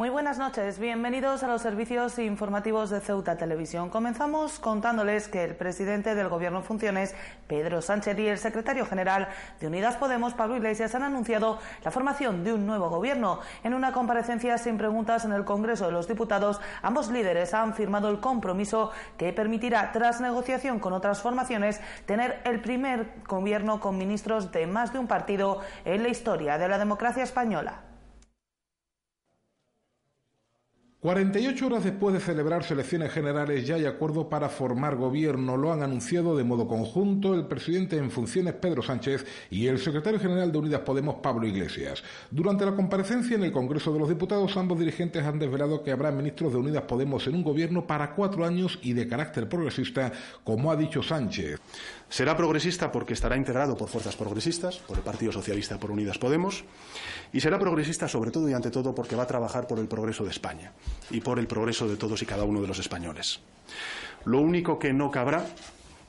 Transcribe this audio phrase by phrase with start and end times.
[0.00, 3.90] Muy buenas noches, bienvenidos a los servicios informativos de Ceuta Televisión.
[3.90, 7.14] Comenzamos contándoles que el presidente del Gobierno funciones,
[7.46, 9.28] Pedro Sánchez, y el secretario general
[9.60, 13.40] de Unidas Podemos, Pablo Iglesias, han anunciado la formación de un nuevo gobierno.
[13.62, 18.08] En una comparecencia sin preguntas en el Congreso de los Diputados, ambos líderes han firmado
[18.08, 24.50] el compromiso que permitirá, tras negociación con otras formaciones, tener el primer gobierno con ministros
[24.50, 27.89] de más de un partido en la historia de la democracia española.
[31.00, 35.56] 48 horas después de celebrarse elecciones generales ya hay acuerdo para formar gobierno.
[35.56, 40.20] Lo han anunciado de modo conjunto el presidente en funciones Pedro Sánchez y el secretario
[40.20, 42.02] general de Unidas Podemos Pablo Iglesias.
[42.30, 46.10] Durante la comparecencia en el Congreso de los Diputados, ambos dirigentes han desvelado que habrá
[46.10, 50.12] ministros de Unidas Podemos en un gobierno para cuatro años y de carácter progresista,
[50.44, 51.60] como ha dicho Sánchez.
[52.10, 56.64] Será progresista porque estará integrado por fuerzas progresistas, por el Partido Socialista, por Unidas Podemos,
[57.32, 60.24] y será progresista sobre todo y ante todo porque va a trabajar por el progreso
[60.24, 60.72] de España
[61.10, 63.38] y por el progreso de todos y cada uno de los españoles.
[64.24, 65.46] Lo único que no cabrá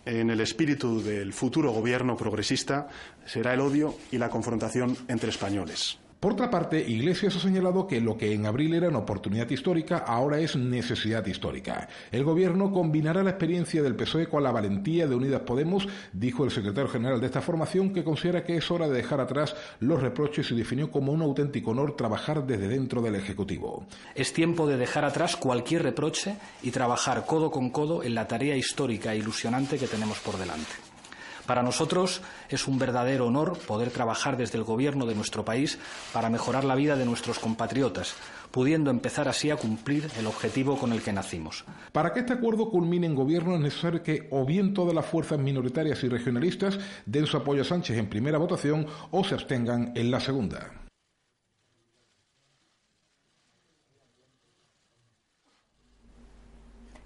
[0.04, 2.90] en el espíritu del futuro gobierno progresista
[3.26, 6.01] será el odio y la confrontación entre españoles.
[6.22, 9.98] Por otra parte, Iglesias ha señalado que lo que en abril era una oportunidad histórica
[9.98, 11.90] ahora es necesidad histórica.
[12.12, 16.52] El gobierno combinará la experiencia del PSOE con la valentía de Unidas Podemos, dijo el
[16.52, 20.52] secretario general de esta formación, que considera que es hora de dejar atrás los reproches
[20.52, 23.88] y definió como un auténtico honor trabajar desde dentro del Ejecutivo.
[24.14, 28.56] Es tiempo de dejar atrás cualquier reproche y trabajar codo con codo en la tarea
[28.56, 30.91] histórica e ilusionante que tenemos por delante.
[31.52, 35.78] Para nosotros es un verdadero honor poder trabajar desde el Gobierno de nuestro país
[36.14, 38.16] para mejorar la vida de nuestros compatriotas,
[38.52, 41.66] pudiendo empezar así a cumplir el objetivo con el que nacimos.
[41.92, 45.40] Para que este acuerdo culmine en gobierno es necesario que o bien todas las fuerzas
[45.40, 50.10] minoritarias y regionalistas den su apoyo a Sánchez en primera votación o se abstengan en
[50.10, 50.81] la segunda.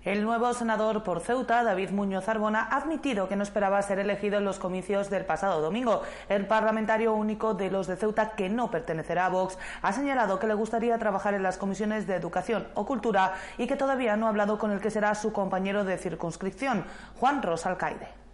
[0.06, 4.38] El nuevo senador por Ceuta, David Muñoz Arbona, ha admitido que no esperaba ser elegido
[4.38, 6.04] en los comicios del pasado domingo.
[6.30, 10.46] El parlamentario único de los de Ceuta, que no pertenecerá a Vox, ha señalado que
[10.46, 14.30] le gustaría trabajar en las comisiones de Educación o Cultura y que todavía no ha
[14.30, 16.86] hablado con el que será su compañero de circunscripción,
[17.20, 18.25] Juan Rosalcaide.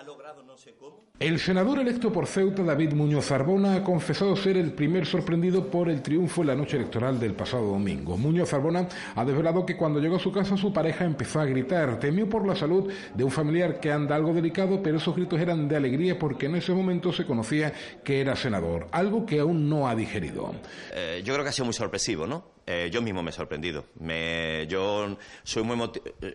[0.00, 4.34] Ha logrado no sé cómo el senador electo por Ceuta, David Muñoz Arbona, ha confesado
[4.34, 8.16] ser el primer sorprendido por el triunfo en la noche electoral del pasado domingo.
[8.16, 11.98] Muñoz Arbona ha desvelado que cuando llegó a su casa su pareja empezó a gritar.
[11.98, 15.68] Temió por la salud de un familiar que anda algo delicado, pero esos gritos eran
[15.68, 17.70] de alegría porque en ese momento se conocía
[18.02, 20.54] que era senador, algo que aún no ha digerido.
[20.94, 22.44] Eh, yo creo que ha sido muy sorpresivo, ¿no?
[22.66, 23.86] Eh, yo mismo me he sorprendido.
[23.98, 25.90] Me, yo, soy muy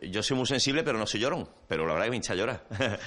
[0.10, 1.48] yo soy muy sensible, pero no soy llorón.
[1.68, 2.66] Pero la verdad es que me hincha a llorar.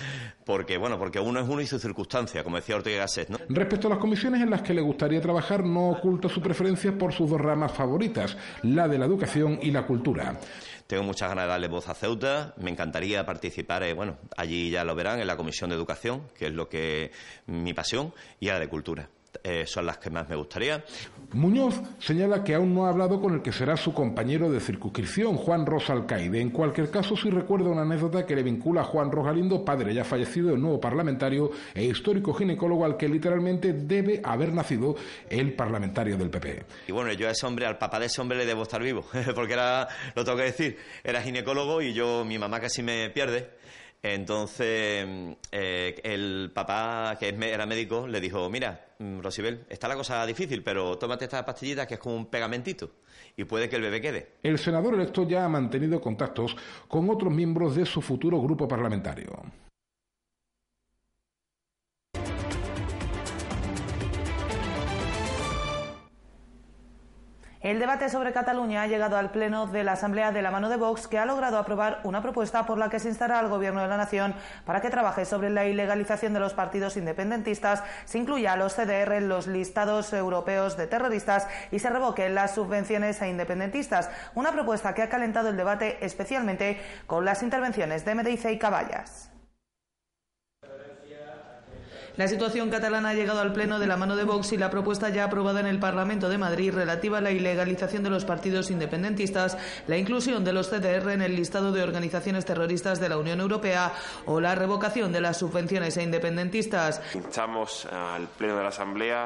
[0.44, 3.28] porque, bueno, porque uno es uno y su circunstancia, como decía Ortega Gasset.
[3.28, 3.38] ¿no?
[3.48, 7.12] Respecto a las comisiones en las que le gustaría trabajar, no oculta su preferencia por
[7.12, 10.38] sus dos ramas favoritas, la de la educación y la cultura.
[10.86, 12.54] Tengo muchas ganas de darle voz a Ceuta.
[12.56, 16.46] Me encantaría participar, eh, bueno, allí ya lo verán, en la Comisión de Educación, que
[16.46, 17.12] es lo que
[17.44, 19.10] mi pasión, y a la de Cultura.
[19.44, 20.84] Eh, son las que más me gustaría.
[21.32, 25.36] Muñoz señala que aún no ha hablado con el que será su compañero de circunscripción,
[25.36, 26.40] Juan Rosalcaide.
[26.40, 30.04] En cualquier caso, sí recuerda una anécdota que le vincula a Juan Rosalindo, padre ya
[30.04, 34.96] fallecido, el nuevo parlamentario e histórico ginecólogo al que literalmente debe haber nacido
[35.28, 36.64] el parlamentario del PP.
[36.88, 39.04] Y bueno, yo a ese hombre, al papá de ese hombre le debo estar vivo,
[39.34, 43.58] porque era, lo tengo que decir, era ginecólogo y yo, mi mamá casi me pierde
[44.02, 45.06] entonces,
[45.50, 50.62] eh, el papá, que era médico, le dijo, mira, mm, Rosibel, está la cosa difícil,
[50.62, 52.90] pero tómate esta pastillita que es como un pegamentito
[53.36, 54.32] y puede que el bebé quede.
[54.42, 59.42] El senador electo ya ha mantenido contactos con otros miembros de su futuro grupo parlamentario.
[67.60, 70.76] El debate sobre Cataluña ha llegado al Pleno de la Asamblea de la mano de
[70.76, 73.88] Vox, que ha logrado aprobar una propuesta por la que se instará al Gobierno de
[73.88, 78.56] la Nación para que trabaje sobre la ilegalización de los partidos independentistas, se incluya a
[78.56, 84.08] los CDR en los listados europeos de terroristas y se revoquen las subvenciones a independentistas.
[84.36, 89.32] Una propuesta que ha calentado el debate especialmente con las intervenciones de Medice y Caballas.
[92.18, 95.08] La situación catalana ha llegado al Pleno de la mano de Vox y la propuesta
[95.08, 99.56] ya aprobada en el Parlamento de Madrid relativa a la ilegalización de los partidos independentistas,
[99.86, 103.92] la inclusión de los CDR en el listado de organizaciones terroristas de la Unión Europea
[104.26, 107.00] o la revocación de las subvenciones a independentistas.
[107.14, 109.24] Instamos al Pleno de la Asamblea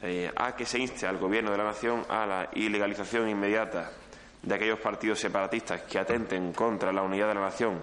[0.00, 3.90] eh, a que se inste al Gobierno de la Nación a la ilegalización inmediata
[4.42, 7.82] de aquellos partidos separatistas que atenten contra la unidad de la nación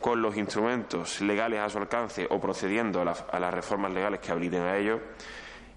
[0.00, 4.62] con los instrumentos legales a su alcance o procediendo a, las reformas legales que habiliten
[4.62, 5.00] a ello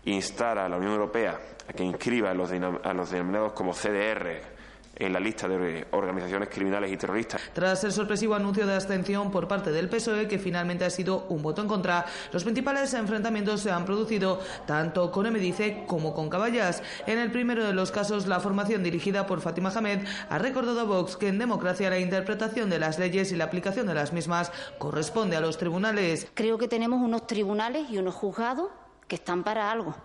[0.06, 4.59] instar a la Unión Europea a que inscriba a los, a los denominados como CDR
[5.00, 7.42] en la lista de organizaciones criminales y terroristas.
[7.54, 11.42] Tras el sorpresivo anuncio de abstención por parte del PSOE, que finalmente ha sido un
[11.42, 16.84] voto en contra, los principales enfrentamientos se han producido tanto con Emedice como con Caballas.
[17.08, 20.84] En el primero de los casos, la formación dirigida por Fátima Hamed ha recordado a
[20.84, 24.52] Vox que en democracia la interpretación de las leyes y la aplicación de las mismas
[24.78, 26.28] corresponde a los tribunales.
[26.34, 28.70] Creo que tenemos unos tribunales y unos juzgados
[29.08, 29.96] que están para algo,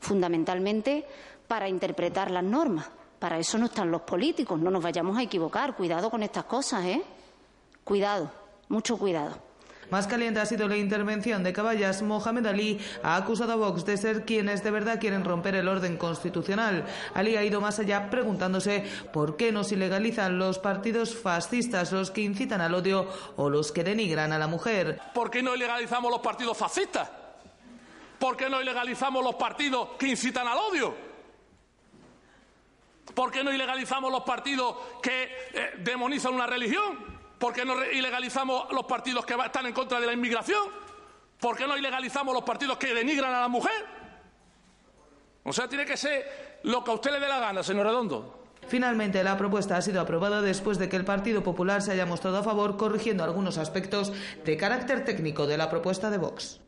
[0.00, 1.06] fundamentalmente
[1.48, 2.86] para interpretar las normas.
[3.18, 5.74] Para eso no están los políticos, no nos vayamos a equivocar.
[5.74, 7.02] Cuidado con estas cosas, ¿eh?
[7.84, 8.30] Cuidado,
[8.68, 9.46] mucho cuidado.
[9.90, 12.02] Más caliente ha sido la intervención de Caballas.
[12.02, 15.96] Mohamed Ali ha acusado a Vox de ser quienes de verdad quieren romper el orden
[15.96, 16.84] constitucional.
[17.14, 22.10] Ali ha ido más allá preguntándose por qué no se ilegalizan los partidos fascistas, los
[22.10, 25.00] que incitan al odio o los que denigran a la mujer.
[25.14, 27.08] ¿Por qué no ilegalizamos los partidos fascistas?
[28.18, 31.05] ¿Por qué no ilegalizamos los partidos que incitan al odio?
[33.16, 35.22] ¿Por qué no ilegalizamos los partidos que
[35.54, 36.98] eh, demonizan una religión?
[37.38, 40.68] ¿Por qué no ilegalizamos los partidos que están en contra de la inmigración?
[41.40, 43.86] ¿Por qué no ilegalizamos los partidos que denigran a la mujer?
[45.44, 48.44] O sea, tiene que ser lo que a usted le dé la gana, señor Redondo.
[48.68, 52.36] Finalmente, la propuesta ha sido aprobada después de que el Partido Popular se haya mostrado
[52.36, 54.12] a favor, corrigiendo algunos aspectos
[54.44, 56.60] de carácter técnico de la propuesta de Vox.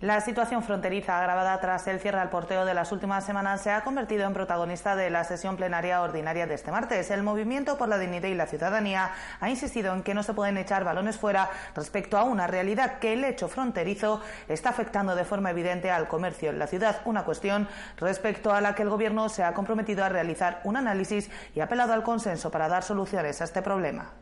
[0.00, 3.84] La situación fronteriza agravada tras el cierre al porteo de las últimas semanas se ha
[3.84, 7.10] convertido en protagonista de la sesión plenaria ordinaria de este martes.
[7.10, 9.10] El Movimiento por la Dignidad y la Ciudadanía
[9.40, 13.12] ha insistido en que no se pueden echar balones fuera respecto a una realidad que
[13.12, 17.68] el hecho fronterizo está afectando de forma evidente al comercio en la ciudad, una cuestión
[17.98, 21.64] respecto a la que el Gobierno se ha comprometido a realizar un análisis y ha
[21.64, 24.12] apelado al consenso para dar soluciones a este problema.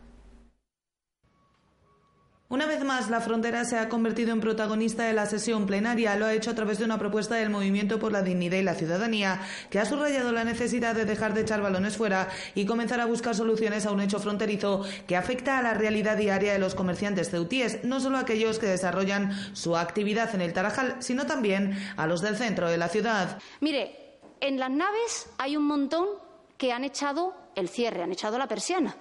[2.50, 6.16] Una vez más, la frontera se ha convertido en protagonista de la sesión plenaria.
[6.16, 8.74] Lo ha hecho a través de una propuesta del Movimiento por la Dignidad y la
[8.74, 13.04] Ciudadanía, que ha subrayado la necesidad de dejar de echar balones fuera y comenzar a
[13.04, 17.28] buscar soluciones a un hecho fronterizo que afecta a la realidad diaria de los comerciantes
[17.28, 22.06] ceutíes, no solo a aquellos que desarrollan su actividad en el Tarajal, sino también a
[22.06, 23.40] los del centro de la ciudad.
[23.60, 26.06] Mire, en las naves hay un montón
[26.56, 28.96] que han echado el cierre, han echado la persiana.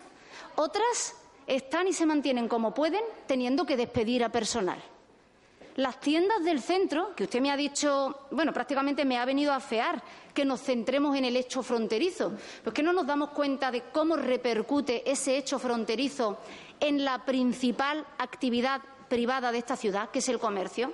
[0.58, 1.16] Otras
[1.48, 4.84] están y se mantienen como pueden, teniendo que despedir a personal.
[5.78, 9.60] Las tiendas del centro, que usted me ha dicho, bueno, prácticamente me ha venido a
[9.60, 10.02] fear
[10.34, 12.34] que nos centremos en el hecho fronterizo,
[12.64, 16.40] pues que no nos damos cuenta de cómo repercute ese hecho fronterizo
[16.80, 20.92] en la principal actividad privada de esta ciudad, que es el comercio.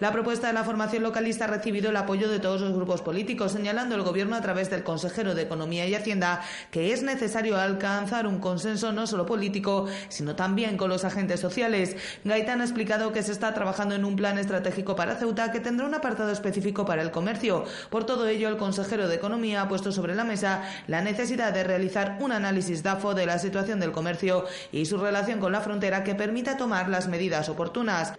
[0.00, 3.52] La propuesta de la formación localista ha recibido el apoyo de todos los grupos políticos,
[3.52, 8.26] señalando el Gobierno a través del consejero de Economía y Hacienda que es necesario alcanzar
[8.26, 11.96] un consenso no solo político, sino también con los agentes sociales.
[12.24, 15.86] Gaitán ha explicado que se está trabajando en un plan estratégico para Ceuta que tendrá
[15.86, 17.64] un apartado específico para el comercio.
[17.90, 21.64] Por todo ello, el consejero de Economía ha puesto sobre la mesa la necesidad de
[21.64, 26.02] realizar un análisis DAFO de la situación del comercio y su relación con la frontera
[26.02, 28.14] que permita tomar las medidas oportunas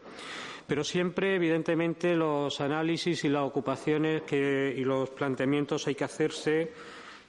[0.67, 6.71] pero siempre, evidentemente, los análisis y las ocupaciones y los planteamientos hay que hacerse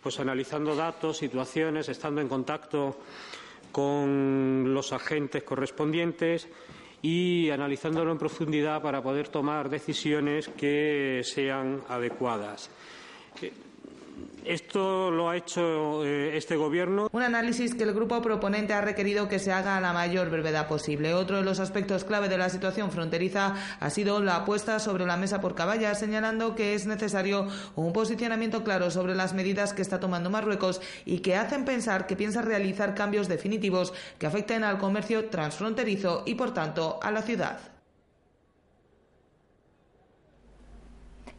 [0.03, 2.97] pues analizando datos, situaciones, estando en contacto
[3.73, 6.49] con los agentes correspondientes
[7.03, 12.71] y analizándolo en profundidad para poder tomar decisiones que sean adecuadas.
[14.47, 17.09] Esto lo ha hecho eh, este Gobierno.
[17.11, 20.69] Un análisis que el grupo proponente ha requerido que se haga a la mayor brevedad
[20.69, 21.15] posible.
[21.15, 25.17] Otro de los aspectos clave de la situación fronteriza ha sido la apuesta sobre la
[25.17, 29.99] mesa por caballas, señalando que es necesario un posicionamiento claro sobre las medidas que está
[29.99, 35.29] tomando Marruecos y que hacen pensar que piensa realizar cambios definitivos que afecten al comercio
[35.29, 37.76] transfronterizo y, por tanto, a la ciudad.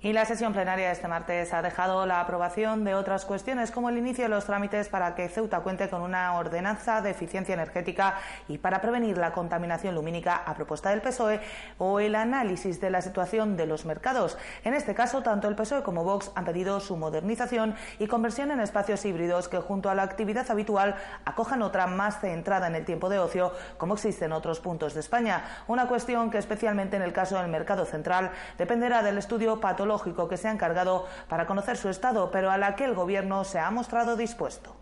[0.08, 3.90] Y la sesión plenaria de este martes ha dejado la aprobación de otras cuestiones, como
[3.90, 8.16] el inicio de los trámites para que Ceuta cuente con una ordenanza de eficiencia energética
[8.48, 11.42] y para prevenir la contaminación lumínica a propuesta del PSOE
[11.78, 14.38] o el análisis de la situación de los mercados.
[14.64, 18.62] En este caso, tanto el PSOE como Vox han pedido su modernización y conversión en
[18.62, 20.96] espacios híbridos que, junto a la actividad habitual,
[21.26, 25.02] acojan otra más centrada en el tiempo de ocio, como existe en otros puntos de
[25.02, 25.44] España.
[25.68, 30.38] Una cuestión que, especialmente en el caso del mercado central, dependerá del estudio patológico que
[30.38, 33.70] se ha encargado para conocer su estado, pero a la que el Gobierno se ha
[33.72, 34.76] mostrado dispuesto.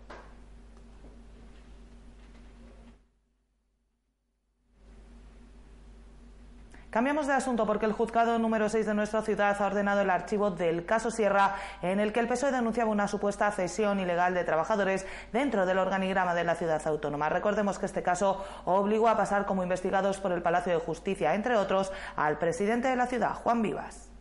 [6.96, 10.50] Cambiamos de asunto porque el juzgado número 6 de nuestra ciudad ha ordenado el archivo
[10.50, 15.04] del caso Sierra, en el que el PSOE denunciaba una supuesta cesión ilegal de trabajadores
[15.30, 17.28] dentro del organigrama de la ciudad autónoma.
[17.28, 21.56] Recordemos que este caso obligó a pasar como investigados por el Palacio de Justicia, entre
[21.56, 24.15] otros, al presidente de la ciudad, Juan Vivas.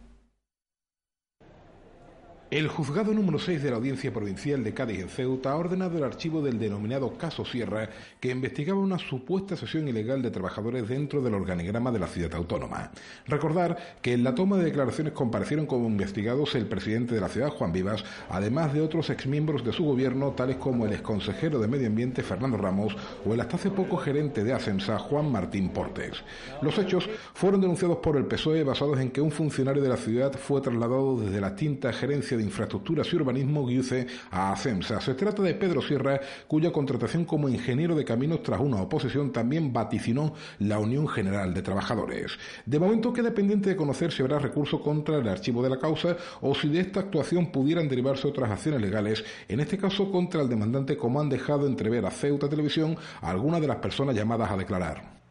[2.55, 6.05] El juzgado número 6 de la Audiencia Provincial de Cádiz en Ceuta ha ordenado el
[6.05, 7.89] archivo del denominado caso Sierra,
[8.21, 12.91] que investigaba una supuesta sesión ilegal de trabajadores dentro del organigrama de la ciudad autónoma.
[13.27, 17.49] Recordar que en la toma de declaraciones comparecieron como investigados el presidente de la ciudad,
[17.49, 21.87] Juan Vivas, además de otros exmiembros de su gobierno, tales como el exconsejero de Medio
[21.87, 22.95] Ambiente, Fernando Ramos,
[23.25, 26.23] o el hasta hace poco gerente de Ascensa, Juan Martín Portes.
[26.61, 30.31] Los hechos fueron denunciados por el PSOE basados en que un funcionario de la ciudad
[30.31, 35.01] fue trasladado desde la tinta gerencia de Infraestructuras y Urbanismo GIUCE a ACEMSA.
[35.01, 39.73] Se trata de Pedro Sierra, cuya contratación como ingeniero de caminos tras una oposición también
[39.73, 42.37] vaticinó la Unión General de Trabajadores.
[42.65, 46.17] De momento queda pendiente de conocer si habrá recurso contra el archivo de la causa
[46.41, 50.49] o si de esta actuación pudieran derivarse otras acciones legales, en este caso contra el
[50.49, 55.24] demandante como han dejado entrever a Ceuta Televisión algunas de las personas llamadas a declarar.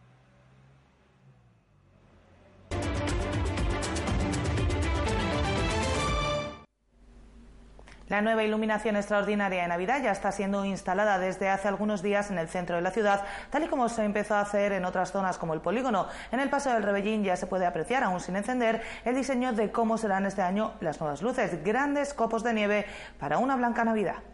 [8.15, 12.39] La nueva iluminación extraordinaria de Navidad ya está siendo instalada desde hace algunos días en
[12.39, 15.37] el centro de la ciudad, tal y como se empezó a hacer en otras zonas
[15.37, 16.07] como el polígono.
[16.31, 19.73] En el paso del Rebellín ya se puede apreciar, aún sin encender, el diseño de
[19.73, 22.87] cómo serán este año las nuevas luces, grandes copos de nieve
[23.19, 24.34] para una blanca Navidad.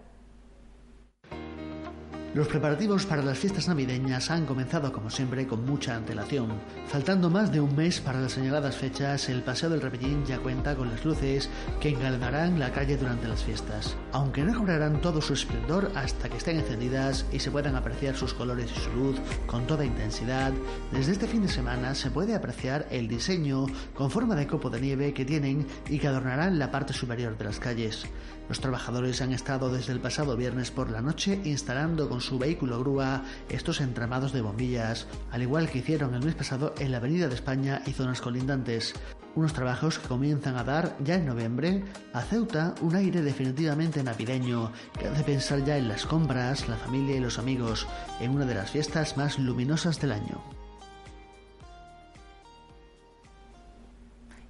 [2.32, 6.52] Los preparativos para las fiestas navideñas han comenzado como siempre con mucha antelación.
[6.86, 10.76] Faltando más de un mes para las señaladas fechas, el Paseo del Repellín ya cuenta
[10.76, 13.96] con las luces que engalanarán la calle durante las fiestas.
[14.12, 18.32] Aunque no cobrarán todo su esplendor hasta que estén encendidas y se puedan apreciar sus
[18.32, 19.16] colores y su luz
[19.48, 20.52] con toda intensidad,
[20.92, 24.80] desde este fin de semana se puede apreciar el diseño con forma de copo de
[24.80, 28.06] nieve que tienen y que adornarán la parte superior de las calles.
[28.50, 33.24] Los trabajadores han estado desde el pasado viernes por la noche instalando su vehículo grúa
[33.48, 37.34] estos entramados de bombillas, al igual que hicieron el mes pasado en la Avenida de
[37.34, 38.94] España y zonas colindantes.
[39.34, 44.72] Unos trabajos que comienzan a dar ya en noviembre a Ceuta un aire definitivamente navideño
[44.98, 47.86] que hace pensar ya en las compras, la familia y los amigos,
[48.20, 50.59] en una de las fiestas más luminosas del año.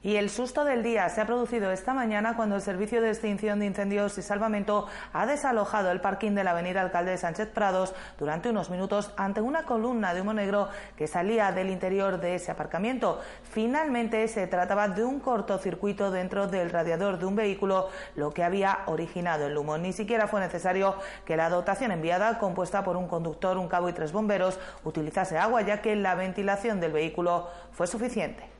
[0.02, 3.58] Y el susto del día se ha producido esta mañana cuando el Servicio de Extinción
[3.58, 7.94] de Incendios y Salvamento ha desalojado el parking de la avenida Alcalde de Sánchez Prados
[8.18, 12.50] durante unos minutos ante una columna de humo negro que salía del interior de ese
[12.50, 13.20] aparcamiento.
[13.42, 18.78] Finalmente se trataba de un cortocircuito dentro del radiador de un vehículo, lo que había
[18.86, 19.76] originado el humo.
[19.76, 20.94] Ni siquiera fue necesario
[21.26, 25.60] que la dotación enviada, compuesta por un conductor, un cabo y tres bomberos, utilizase agua,
[25.60, 28.59] ya que la ventilación del vehículo fue suficiente.